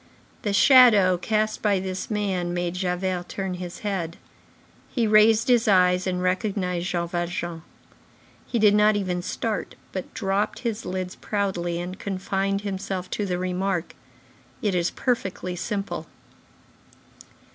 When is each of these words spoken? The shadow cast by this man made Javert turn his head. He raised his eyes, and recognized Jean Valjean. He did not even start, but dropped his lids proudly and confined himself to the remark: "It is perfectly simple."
The 0.41 0.51
shadow 0.51 1.15
cast 1.15 1.61
by 1.61 1.79
this 1.79 2.09
man 2.09 2.55
made 2.55 2.73
Javert 2.73 3.29
turn 3.29 3.53
his 3.53 3.81
head. 3.85 4.17
He 4.89 5.05
raised 5.05 5.47
his 5.47 5.67
eyes, 5.67 6.07
and 6.07 6.23
recognized 6.23 6.87
Jean 6.87 7.07
Valjean. 7.07 7.61
He 8.47 8.57
did 8.57 8.73
not 8.73 8.95
even 8.95 9.21
start, 9.21 9.75
but 9.91 10.11
dropped 10.15 10.61
his 10.61 10.87
lids 10.87 11.15
proudly 11.15 11.79
and 11.79 11.99
confined 11.99 12.61
himself 12.61 13.11
to 13.11 13.27
the 13.27 13.37
remark: 13.37 13.93
"It 14.63 14.73
is 14.73 14.89
perfectly 14.89 15.55
simple." 15.55 16.07